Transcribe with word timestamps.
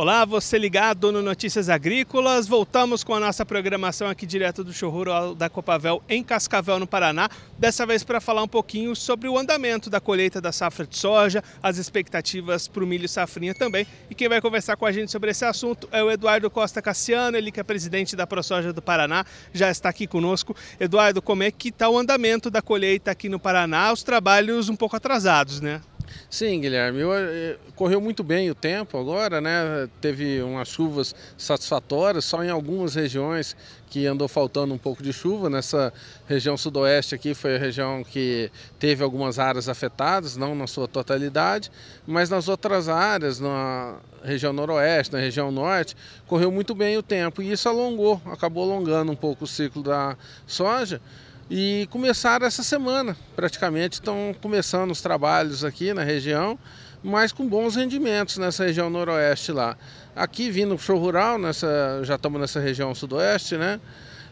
Olá, 0.00 0.24
você 0.24 0.56
ligado 0.56 1.12
no 1.12 1.20
Notícias 1.20 1.68
Agrícolas. 1.68 2.48
Voltamos 2.48 3.04
com 3.04 3.14
a 3.14 3.20
nossa 3.20 3.44
programação 3.44 4.08
aqui 4.08 4.24
direto 4.24 4.64
do 4.64 4.72
rural 4.88 5.34
da 5.34 5.50
Copavel 5.50 6.02
em 6.08 6.24
Cascavel, 6.24 6.78
no 6.78 6.86
Paraná. 6.86 7.28
Dessa 7.58 7.84
vez 7.84 8.02
para 8.02 8.18
falar 8.18 8.42
um 8.42 8.48
pouquinho 8.48 8.96
sobre 8.96 9.28
o 9.28 9.36
andamento 9.36 9.90
da 9.90 10.00
colheita 10.00 10.40
da 10.40 10.52
safra 10.52 10.86
de 10.86 10.96
soja, 10.96 11.44
as 11.62 11.76
expectativas 11.76 12.66
para 12.66 12.82
o 12.82 12.86
milho 12.86 13.06
safrinha 13.06 13.54
também. 13.54 13.86
E 14.08 14.14
quem 14.14 14.26
vai 14.26 14.40
conversar 14.40 14.74
com 14.74 14.86
a 14.86 14.90
gente 14.90 15.12
sobre 15.12 15.32
esse 15.32 15.44
assunto 15.44 15.86
é 15.92 16.02
o 16.02 16.10
Eduardo 16.10 16.48
Costa 16.48 16.80
Cassiano, 16.80 17.36
ele 17.36 17.52
que 17.52 17.60
é 17.60 17.62
presidente 17.62 18.16
da 18.16 18.26
ProSoja 18.26 18.72
do 18.72 18.80
Paraná, 18.80 19.26
já 19.52 19.70
está 19.70 19.90
aqui 19.90 20.06
conosco. 20.06 20.56
Eduardo, 20.80 21.20
como 21.20 21.42
é 21.42 21.50
que 21.50 21.68
está 21.68 21.90
o 21.90 21.98
andamento 21.98 22.50
da 22.50 22.62
colheita 22.62 23.10
aqui 23.10 23.28
no 23.28 23.38
Paraná? 23.38 23.92
Os 23.92 24.02
trabalhos 24.02 24.70
um 24.70 24.76
pouco 24.76 24.96
atrasados, 24.96 25.60
né? 25.60 25.82
Sim, 26.28 26.60
Guilherme, 26.60 27.00
eu, 27.00 27.12
eu, 27.12 27.58
correu 27.74 28.00
muito 28.00 28.22
bem 28.22 28.50
o 28.50 28.54
tempo 28.54 28.98
agora, 28.98 29.40
né? 29.40 29.88
Teve 30.00 30.42
umas 30.42 30.68
chuvas 30.68 31.14
satisfatórias, 31.36 32.24
só 32.24 32.44
em 32.44 32.50
algumas 32.50 32.94
regiões 32.94 33.56
que 33.88 34.06
andou 34.06 34.28
faltando 34.28 34.72
um 34.72 34.78
pouco 34.78 35.02
de 35.02 35.12
chuva. 35.12 35.50
Nessa 35.50 35.92
região 36.28 36.56
sudoeste 36.56 37.14
aqui 37.14 37.34
foi 37.34 37.56
a 37.56 37.58
região 37.58 38.04
que 38.04 38.50
teve 38.78 39.02
algumas 39.02 39.38
áreas 39.38 39.68
afetadas, 39.68 40.36
não 40.36 40.54
na 40.54 40.66
sua 40.66 40.86
totalidade, 40.86 41.70
mas 42.06 42.30
nas 42.30 42.48
outras 42.48 42.88
áreas, 42.88 43.40
na 43.40 43.96
região 44.22 44.52
noroeste, 44.52 45.12
na 45.12 45.18
região 45.18 45.50
norte, 45.50 45.96
correu 46.26 46.52
muito 46.52 46.74
bem 46.74 46.96
o 46.96 47.02
tempo 47.02 47.42
e 47.42 47.50
isso 47.50 47.68
alongou, 47.68 48.20
acabou 48.26 48.70
alongando 48.70 49.10
um 49.10 49.16
pouco 49.16 49.44
o 49.44 49.48
ciclo 49.48 49.82
da 49.82 50.16
soja 50.46 51.00
e 51.50 51.88
começaram 51.90 52.46
essa 52.46 52.62
semana, 52.62 53.16
praticamente 53.34 53.94
estão 53.94 54.32
começando 54.40 54.92
os 54.92 55.00
trabalhos 55.02 55.64
aqui 55.64 55.92
na 55.92 56.04
região, 56.04 56.56
mas 57.02 57.32
com 57.32 57.44
bons 57.48 57.74
rendimentos 57.74 58.38
nessa 58.38 58.64
região 58.64 58.88
noroeste 58.88 59.50
lá. 59.50 59.76
Aqui 60.14 60.48
vindo 60.48 60.76
para 60.76 60.76
o 60.76 60.78
show 60.78 60.96
rural, 60.96 61.38
nessa, 61.38 62.02
já 62.04 62.14
estamos 62.14 62.40
nessa 62.40 62.60
região 62.60 62.94
sudoeste, 62.94 63.56
né? 63.56 63.80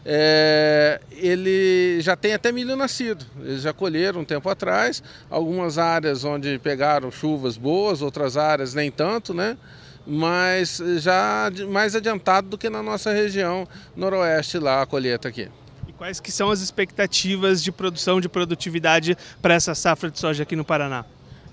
É, 0.05 1.01
ele 1.11 1.99
já 1.99 2.15
tem 2.15 2.33
até 2.33 2.53
milho 2.53 2.77
nascido. 2.77 3.25
Eles 3.41 3.63
já 3.63 3.73
colheram 3.73 4.21
um 4.21 4.25
tempo 4.25 4.49
atrás, 4.49 5.03
algumas 5.29 5.77
áreas 5.77 6.23
onde 6.23 6.57
pegaram 6.59 7.11
chuvas 7.11 7.57
boas, 7.57 8.01
outras 8.01 8.37
áreas 8.37 8.73
nem 8.73 8.89
tanto, 8.89 9.33
né? 9.33 9.57
Mas 10.07 10.81
já 10.99 11.51
mais 11.67 11.95
adiantado 11.95 12.47
do 12.47 12.57
que 12.57 12.69
na 12.69 12.81
nossa 12.81 13.11
região 13.11 13.67
noroeste 13.93 14.57
lá 14.57 14.81
a 14.81 14.85
colheita 14.85 15.27
aqui. 15.27 15.49
Quais 15.99 16.21
que 16.21 16.31
são 16.31 16.49
as 16.49 16.61
expectativas 16.61 17.61
de 17.61 17.73
produção, 17.73 18.21
de 18.21 18.29
produtividade 18.29 19.17
para 19.41 19.53
essa 19.53 19.75
safra 19.75 20.09
de 20.09 20.17
soja 20.17 20.43
aqui 20.43 20.55
no 20.55 20.63
Paraná? 20.63 21.03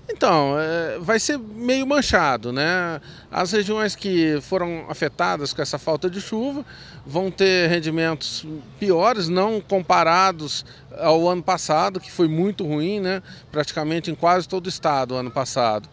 Então, 0.09 0.55
é, 0.57 0.97
vai 0.99 1.19
ser 1.19 1.37
meio 1.37 1.85
manchado, 1.85 2.53
né? 2.53 3.01
As 3.29 3.51
regiões 3.51 3.93
que 3.93 4.39
foram 4.39 4.85
afetadas 4.89 5.53
com 5.53 5.61
essa 5.61 5.77
falta 5.77 6.09
de 6.09 6.21
chuva 6.21 6.65
vão 7.05 7.29
ter 7.29 7.67
rendimentos 7.67 8.45
piores, 8.79 9.27
não 9.27 9.59
comparados 9.59 10.65
ao 10.97 11.27
ano 11.27 11.43
passado, 11.43 11.99
que 11.99 12.09
foi 12.09 12.29
muito 12.29 12.65
ruim, 12.65 13.01
né? 13.01 13.21
Praticamente 13.51 14.09
em 14.09 14.15
quase 14.15 14.47
todo 14.47 14.67
o 14.67 14.69
estado 14.69 15.13
ano 15.13 15.29
passado. 15.29 15.89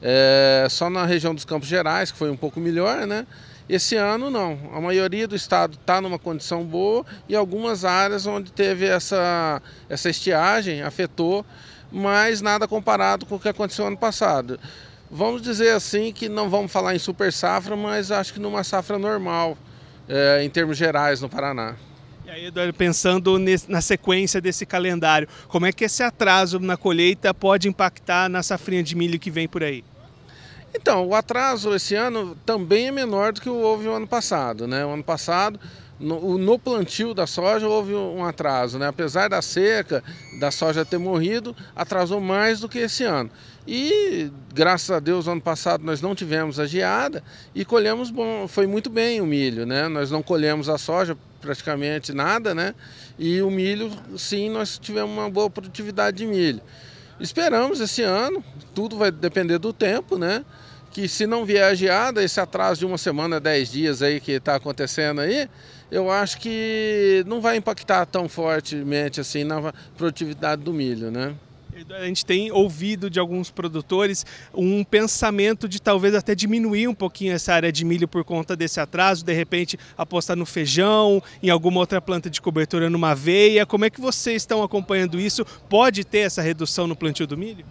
É, 0.00 0.66
só 0.70 0.88
na 0.88 1.04
região 1.04 1.34
dos 1.34 1.44
Campos 1.44 1.68
Gerais, 1.68 2.10
que 2.10 2.16
foi 2.16 2.30
um 2.30 2.36
pouco 2.38 2.58
melhor, 2.58 3.06
né? 3.06 3.26
Esse 3.68 3.96
ano 3.96 4.30
não, 4.30 4.58
a 4.72 4.80
maioria 4.80 5.28
do 5.28 5.36
estado 5.36 5.76
está 5.78 6.00
numa 6.00 6.18
condição 6.18 6.64
boa 6.64 7.04
e 7.28 7.36
algumas 7.36 7.84
áreas 7.84 8.26
onde 8.26 8.50
teve 8.50 8.86
essa, 8.86 9.60
essa 9.90 10.08
estiagem 10.08 10.80
afetou, 10.80 11.44
mas 11.92 12.40
nada 12.40 12.66
comparado 12.66 13.26
com 13.26 13.34
o 13.34 13.40
que 13.40 13.48
aconteceu 13.48 13.86
ano 13.86 13.96
passado. 13.96 14.58
Vamos 15.10 15.42
dizer 15.42 15.74
assim 15.74 16.12
que 16.12 16.30
não 16.30 16.48
vamos 16.48 16.72
falar 16.72 16.94
em 16.94 16.98
super 16.98 17.30
safra, 17.30 17.76
mas 17.76 18.10
acho 18.10 18.32
que 18.32 18.40
numa 18.40 18.64
safra 18.64 18.98
normal, 18.98 19.56
é, 20.08 20.42
em 20.42 20.48
termos 20.48 20.78
gerais 20.78 21.20
no 21.20 21.28
Paraná. 21.28 21.76
E 22.26 22.30
aí, 22.30 22.46
Eduardo, 22.46 22.74
pensando 22.74 23.38
na 23.68 23.80
sequência 23.80 24.40
desse 24.40 24.66
calendário, 24.66 25.28
como 25.48 25.64
é 25.64 25.72
que 25.72 25.84
esse 25.84 26.02
atraso 26.02 26.58
na 26.58 26.76
colheita 26.76 27.32
pode 27.32 27.68
impactar 27.68 28.28
na 28.28 28.42
safrinha 28.42 28.82
de 28.82 28.94
milho 28.94 29.18
que 29.18 29.30
vem 29.30 29.48
por 29.48 29.62
aí? 29.62 29.82
Então, 30.74 31.06
o 31.06 31.14
atraso 31.14 31.74
esse 31.74 31.94
ano 31.94 32.36
também 32.44 32.88
é 32.88 32.92
menor 32.92 33.32
do 33.32 33.40
que 33.40 33.48
houve 33.48 33.88
o 33.88 33.92
ano 33.92 34.06
passado. 34.06 34.66
Né? 34.66 34.84
O 34.84 34.90
ano 34.90 35.02
passado, 35.02 35.58
no, 35.98 36.38
no, 36.38 36.58
plantio 36.58 37.14
da 37.14 37.26
soja, 37.26 37.66
houve 37.66 37.94
um 37.94 38.24
atraso. 38.24 38.78
Né? 38.78 38.86
Apesar 38.86 39.28
da 39.28 39.40
seca, 39.42 40.02
da 40.38 40.50
soja 40.50 40.84
ter 40.84 40.98
morrido, 40.98 41.56
atrasou 41.74 42.20
mais 42.20 42.60
do 42.60 42.68
que 42.68 42.78
esse 42.78 43.04
ano. 43.04 43.30
E, 43.66 44.30
graças 44.54 44.90
a 44.90 44.98
Deus, 44.98 45.28
ano 45.28 45.42
passado 45.42 45.84
nós 45.84 46.00
não 46.00 46.14
tivemos 46.14 46.58
a 46.58 46.66
geada 46.66 47.22
e 47.54 47.66
colhemos 47.66 48.10
bom, 48.10 48.48
foi 48.48 48.66
muito 48.66 48.88
bem 48.88 49.20
o 49.20 49.26
milho. 49.26 49.66
Né? 49.66 49.88
Nós 49.88 50.10
não 50.10 50.22
colhemos 50.22 50.68
a 50.68 50.78
soja 50.78 51.16
praticamente 51.40 52.12
nada, 52.12 52.54
né? 52.54 52.74
E 53.18 53.40
o 53.42 53.50
milho, 53.50 53.90
sim, 54.16 54.50
nós 54.50 54.78
tivemos 54.78 55.10
uma 55.10 55.30
boa 55.30 55.50
produtividade 55.50 56.18
de 56.18 56.26
milho. 56.26 56.60
Esperamos 57.20 57.80
esse 57.80 58.02
ano, 58.02 58.44
tudo 58.74 58.96
vai 58.96 59.10
depender 59.10 59.58
do 59.58 59.72
tempo, 59.72 60.16
né? 60.16 60.44
Que 60.90 61.08
se 61.08 61.26
não 61.26 61.44
vier 61.44 61.64
a 61.64 61.74
geada, 61.74 62.22
esse 62.22 62.40
atraso 62.40 62.80
de 62.80 62.86
uma 62.86 62.96
semana, 62.96 63.40
dez 63.40 63.70
dias 63.70 64.02
aí 64.02 64.20
que 64.20 64.32
está 64.32 64.54
acontecendo 64.54 65.20
aí, 65.20 65.48
eu 65.90 66.10
acho 66.10 66.38
que 66.38 67.24
não 67.26 67.40
vai 67.40 67.56
impactar 67.56 68.06
tão 68.06 68.28
fortemente 68.28 69.20
assim 69.20 69.44
na 69.44 69.72
produtividade 69.96 70.62
do 70.62 70.72
milho, 70.72 71.10
né? 71.10 71.34
A 71.90 72.06
gente 72.06 72.26
tem 72.26 72.50
ouvido 72.50 73.08
de 73.08 73.20
alguns 73.20 73.50
produtores 73.50 74.26
um 74.52 74.82
pensamento 74.82 75.68
de 75.68 75.80
talvez 75.80 76.14
até 76.14 76.34
diminuir 76.34 76.88
um 76.88 76.94
pouquinho 76.94 77.32
essa 77.32 77.52
área 77.52 77.70
de 77.70 77.84
milho 77.84 78.08
por 78.08 78.24
conta 78.24 78.56
desse 78.56 78.80
atraso, 78.80 79.24
de 79.24 79.32
repente 79.32 79.78
apostar 79.96 80.36
no 80.36 80.44
feijão, 80.44 81.22
em 81.42 81.50
alguma 81.50 81.78
outra 81.78 82.00
planta 82.00 82.28
de 82.28 82.40
cobertura, 82.40 82.90
numa 82.90 83.10
aveia. 83.10 83.64
Como 83.64 83.84
é 83.84 83.90
que 83.90 84.00
vocês 84.00 84.42
estão 84.42 84.62
acompanhando 84.62 85.20
isso? 85.20 85.44
Pode 85.68 86.04
ter 86.04 86.18
essa 86.18 86.42
redução 86.42 86.86
no 86.86 86.96
plantio 86.96 87.26
do 87.26 87.36
milho? 87.36 87.64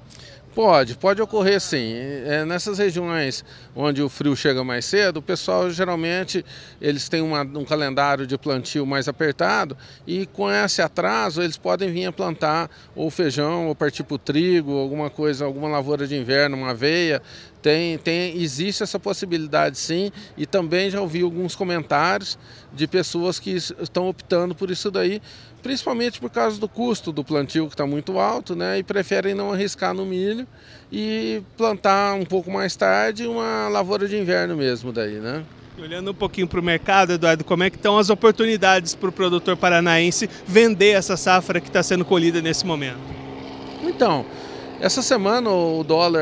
Pode, 0.57 0.95
pode 0.95 1.21
ocorrer 1.21 1.61
sim. 1.61 1.93
É, 2.25 2.43
nessas 2.43 2.79
regiões 2.79 3.45
onde 3.75 4.01
o 4.01 4.09
frio 4.09 4.35
chega 4.35 4.63
mais 4.63 4.85
cedo, 4.85 5.17
o 5.17 5.21
pessoal 5.21 5.69
geralmente 5.69 6.43
eles 6.81 7.07
têm 7.07 7.21
uma, 7.21 7.43
um 7.43 7.63
calendário 7.63 8.25
de 8.25 8.35
plantio 8.39 8.83
mais 8.83 9.07
apertado 9.07 9.77
e 10.07 10.25
com 10.25 10.51
esse 10.51 10.81
atraso 10.81 11.43
eles 11.43 11.57
podem 11.57 11.91
vir 11.91 12.07
a 12.07 12.11
plantar 12.11 12.71
ou 12.95 13.11
feijão, 13.11 13.67
ou 13.67 13.75
partir 13.75 14.01
para 14.01 14.15
o 14.15 14.17
trigo, 14.17 14.79
alguma 14.79 15.11
coisa, 15.11 15.45
alguma 15.45 15.67
lavoura 15.69 16.07
de 16.07 16.15
inverno, 16.15 16.57
uma 16.57 16.71
aveia. 16.71 17.21
Tem, 17.67 17.97
tem, 17.97 18.41
existe 18.41 18.81
essa 18.81 18.97
possibilidade 18.97 19.77
sim, 19.77 20.09
e 20.37 20.45
também 20.45 20.89
já 20.89 21.01
ouvi 21.01 21.21
alguns 21.21 21.53
comentários 21.53 22.39
de 22.71 22.87
pessoas 22.87 23.39
que 23.39 23.49
estão 23.51 24.07
optando 24.07 24.55
por 24.55 24.71
isso 24.71 24.89
daí, 24.89 25.21
principalmente 25.61 26.17
por 26.17 26.29
causa 26.29 26.57
do 26.61 26.69
custo 26.69 27.11
do 27.11 27.25
plantio 27.25 27.67
que 27.67 27.73
está 27.73 27.85
muito 27.85 28.19
alto, 28.19 28.55
né? 28.55 28.79
E 28.79 28.83
preferem 28.83 29.35
não 29.35 29.51
arriscar 29.51 29.93
no 29.93 30.05
milho 30.05 30.47
e 30.89 31.43
plantar 31.57 32.13
um 32.13 32.23
pouco 32.23 32.49
mais 32.49 32.73
tarde 32.73 33.27
uma 33.27 33.67
lavoura 33.67 34.07
de 34.07 34.15
inverno 34.15 34.55
mesmo 34.55 34.93
daí, 34.93 35.15
né? 35.15 35.43
Olhando 35.77 36.11
um 36.11 36.13
pouquinho 36.13 36.47
para 36.47 36.61
o 36.61 36.63
mercado, 36.63 37.11
Eduardo, 37.11 37.43
como 37.43 37.63
é 37.63 37.69
que 37.69 37.75
estão 37.75 37.97
as 37.97 38.09
oportunidades 38.09 38.95
para 38.95 39.09
o 39.09 39.11
produtor 39.11 39.57
paranaense 39.57 40.29
vender 40.47 40.91
essa 40.91 41.17
safra 41.17 41.59
que 41.59 41.67
está 41.67 41.83
sendo 41.83 42.05
colhida 42.05 42.41
nesse 42.41 42.65
momento? 42.65 43.01
Então, 43.83 44.25
essa 44.79 45.01
semana 45.01 45.49
o 45.49 45.83
dólar 45.83 46.21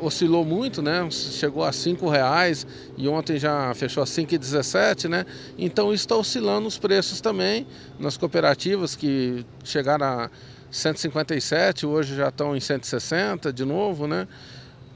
oscilou 0.00 0.44
muito, 0.44 0.80
né? 0.80 1.08
Chegou 1.10 1.64
a 1.64 1.72
cinco 1.72 2.08
reais 2.08 2.66
e 2.96 3.08
ontem 3.08 3.38
já 3.38 3.74
fechou 3.74 4.02
a 4.02 4.06
5,17, 4.06 5.08
né? 5.08 5.26
Então 5.58 5.92
está 5.92 6.14
oscilando 6.14 6.68
os 6.68 6.78
preços 6.78 7.20
também 7.20 7.66
nas 7.98 8.16
cooperativas 8.16 8.94
que 8.94 9.44
chegaram 9.64 10.06
a 10.06 10.30
157, 10.70 11.86
hoje 11.86 12.14
já 12.14 12.28
estão 12.28 12.56
em 12.56 12.60
160 12.60 13.52
de 13.52 13.64
novo, 13.64 14.06
né? 14.06 14.28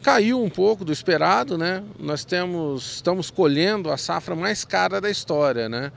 Caiu 0.03 0.43
um 0.43 0.51
pouco 0.51 0.85
do 0.85 0.93
esperado, 0.93 1.57
né? 1.57 1.83
Nós 1.99 2.25
temos, 2.25 2.97
estamos 2.97 3.31
colhendo 3.31 3.91
a 3.91 3.97
safra 3.97 4.35
mais 4.35 4.65
cara 4.65 5.01
da 5.01 5.09
história, 5.09 5.69
né? 5.69 5.93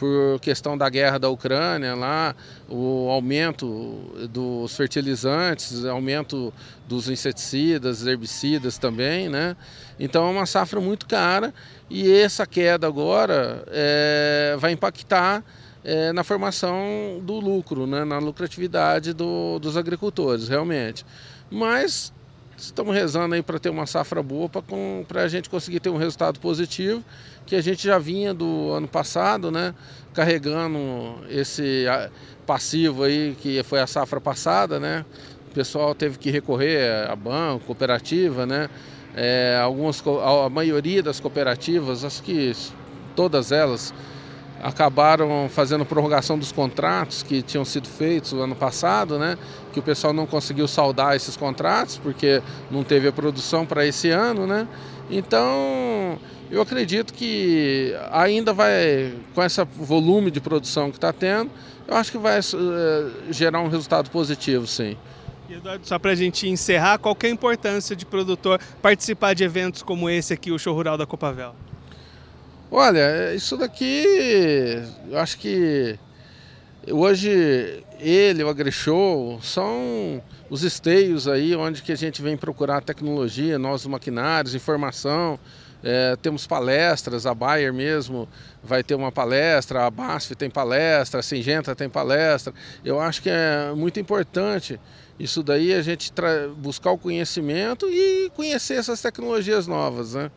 por 0.00 0.40
questão 0.40 0.78
da 0.78 0.88
guerra 0.88 1.18
da 1.18 1.28
Ucrânia 1.28 1.94
lá, 1.94 2.34
o 2.66 3.10
aumento 3.10 4.00
dos 4.30 4.74
fertilizantes, 4.74 5.84
aumento 5.84 6.54
dos 6.88 7.10
inseticidas, 7.10 8.06
herbicidas 8.06 8.78
também, 8.78 9.28
né? 9.28 9.54
Então 9.98 10.26
é 10.26 10.30
uma 10.30 10.46
safra 10.46 10.80
muito 10.80 11.06
cara 11.06 11.52
e 11.90 12.10
essa 12.10 12.46
queda 12.46 12.86
agora 12.86 13.62
é, 13.66 14.56
vai 14.58 14.72
impactar 14.72 15.44
é, 15.84 16.14
na 16.14 16.24
formação 16.24 17.20
do 17.22 17.34
lucro, 17.34 17.86
né? 17.86 18.02
na 18.02 18.18
lucratividade 18.18 19.12
do, 19.12 19.58
dos 19.58 19.76
agricultores, 19.76 20.48
realmente. 20.48 21.04
Mas 21.50 22.10
estamos 22.60 22.94
rezando 22.94 23.34
aí 23.34 23.42
para 23.42 23.58
ter 23.58 23.70
uma 23.70 23.86
safra 23.86 24.22
boa 24.22 24.48
para 25.08 25.22
a 25.22 25.28
gente 25.28 25.48
conseguir 25.48 25.80
ter 25.80 25.88
um 25.88 25.96
resultado 25.96 26.38
positivo, 26.38 27.02
que 27.46 27.56
a 27.56 27.60
gente 27.60 27.86
já 27.86 27.98
vinha 27.98 28.34
do 28.34 28.70
ano 28.72 28.86
passado, 28.86 29.50
né, 29.50 29.74
carregando 30.12 30.78
esse 31.28 31.86
passivo 32.46 33.04
aí 33.04 33.36
que 33.40 33.62
foi 33.62 33.80
a 33.80 33.86
safra 33.86 34.20
passada, 34.20 34.78
né? 34.78 35.04
O 35.50 35.54
pessoal 35.54 35.94
teve 35.94 36.18
que 36.18 36.30
recorrer 36.30 37.08
a 37.08 37.16
banco, 37.16 37.66
cooperativa, 37.66 38.46
né? 38.46 38.68
É, 39.16 39.58
algumas, 39.60 40.02
a 40.06 40.48
maioria 40.48 41.02
das 41.02 41.18
cooperativas, 41.18 42.04
acho 42.04 42.22
que 42.22 42.52
todas 43.16 43.50
elas, 43.50 43.92
acabaram 44.62 45.48
fazendo 45.48 45.84
prorrogação 45.84 46.38
dos 46.38 46.52
contratos 46.52 47.22
que 47.22 47.42
tinham 47.42 47.64
sido 47.64 47.88
feitos 47.88 48.32
no 48.32 48.42
ano 48.42 48.54
passado, 48.54 49.18
né? 49.18 49.38
Que 49.72 49.80
o 49.80 49.82
pessoal 49.82 50.12
não 50.12 50.26
conseguiu 50.26 50.68
saldar 50.68 51.16
esses 51.16 51.36
contratos 51.36 51.98
porque 51.98 52.42
não 52.70 52.84
teve 52.84 53.08
a 53.08 53.12
produção 53.12 53.64
para 53.64 53.86
esse 53.86 54.10
ano, 54.10 54.46
né? 54.46 54.68
Então, 55.10 56.18
eu 56.50 56.60
acredito 56.60 57.12
que 57.14 57.94
ainda 58.12 58.52
vai, 58.52 59.14
com 59.34 59.42
esse 59.42 59.62
volume 59.76 60.30
de 60.30 60.40
produção 60.40 60.90
que 60.90 60.96
está 60.96 61.12
tendo, 61.12 61.50
eu 61.88 61.96
acho 61.96 62.12
que 62.12 62.18
vai 62.18 62.38
uh, 62.38 62.42
gerar 63.30 63.60
um 63.60 63.68
resultado 63.68 64.10
positivo, 64.10 64.66
sim. 64.66 64.96
E 65.48 65.54
Eduardo, 65.54 65.86
só 65.86 65.98
para 65.98 66.12
a 66.12 66.14
gente 66.14 66.48
encerrar, 66.48 66.98
qual 66.98 67.16
é 67.22 67.26
a 67.26 67.30
importância 67.30 67.96
de 67.96 68.06
produtor 68.06 68.60
participar 68.80 69.34
de 69.34 69.42
eventos 69.42 69.82
como 69.82 70.08
esse 70.08 70.32
aqui, 70.32 70.52
o 70.52 70.58
Show 70.58 70.74
Rural 70.74 70.96
da 70.96 71.06
Copavel? 71.06 71.54
Olha, 72.72 73.34
isso 73.34 73.56
daqui, 73.56 74.04
eu 75.10 75.18
acho 75.18 75.36
que 75.38 75.98
hoje 76.88 77.82
ele, 77.98 78.44
o 78.44 78.48
AgriShow, 78.48 79.40
são 79.42 80.22
os 80.48 80.62
esteios 80.62 81.26
aí 81.26 81.56
onde 81.56 81.82
que 81.82 81.90
a 81.90 81.96
gente 81.96 82.22
vem 82.22 82.36
procurar 82.36 82.80
tecnologia, 82.80 83.58
nós 83.58 83.84
maquinários, 83.86 84.54
informação. 84.54 85.36
É, 85.82 86.14
temos 86.22 86.46
palestras, 86.46 87.26
a 87.26 87.34
Bayer 87.34 87.72
mesmo 87.72 88.28
vai 88.62 88.84
ter 88.84 88.94
uma 88.94 89.10
palestra, 89.10 89.86
a 89.86 89.90
BASF 89.90 90.36
tem 90.36 90.48
palestra, 90.48 91.18
a 91.18 91.22
Singenta 91.24 91.74
tem 91.74 91.88
palestra. 91.88 92.54
Eu 92.84 93.00
acho 93.00 93.20
que 93.20 93.30
é 93.30 93.72
muito 93.74 93.98
importante 93.98 94.78
isso 95.18 95.42
daí, 95.42 95.74
a 95.74 95.82
gente 95.82 96.12
buscar 96.58 96.92
o 96.92 96.98
conhecimento 96.98 97.88
e 97.90 98.30
conhecer 98.36 98.74
essas 98.74 99.02
tecnologias 99.02 99.66
novas, 99.66 100.14
né? 100.14 100.30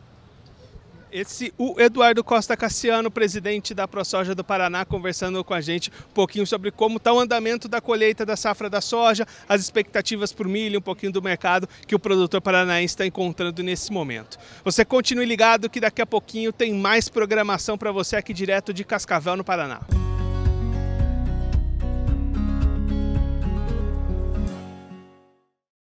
Esse 1.14 1.54
o 1.56 1.80
Eduardo 1.80 2.24
Costa 2.24 2.56
Cassiano, 2.56 3.08
presidente 3.08 3.72
da 3.72 3.86
ProSoja 3.86 4.34
do 4.34 4.42
Paraná, 4.42 4.84
conversando 4.84 5.44
com 5.44 5.54
a 5.54 5.60
gente 5.60 5.88
um 6.10 6.12
pouquinho 6.12 6.44
sobre 6.44 6.72
como 6.72 6.96
está 6.96 7.12
o 7.12 7.20
andamento 7.20 7.68
da 7.68 7.80
colheita 7.80 8.26
da 8.26 8.34
safra 8.34 8.68
da 8.68 8.80
soja, 8.80 9.24
as 9.48 9.60
expectativas 9.60 10.34
o 10.36 10.44
milho, 10.48 10.80
um 10.80 10.82
pouquinho 10.82 11.12
do 11.12 11.22
mercado 11.22 11.68
que 11.86 11.94
o 11.94 12.00
produtor 12.00 12.40
paranaense 12.40 12.94
está 12.94 13.06
encontrando 13.06 13.62
nesse 13.62 13.92
momento. 13.92 14.36
Você 14.64 14.84
continue 14.84 15.24
ligado 15.24 15.70
que 15.70 15.78
daqui 15.78 16.02
a 16.02 16.06
pouquinho 16.06 16.52
tem 16.52 16.74
mais 16.74 17.08
programação 17.08 17.78
para 17.78 17.92
você 17.92 18.16
aqui 18.16 18.34
direto 18.34 18.74
de 18.74 18.82
Cascavel, 18.82 19.36
no 19.36 19.44
Paraná. 19.44 19.82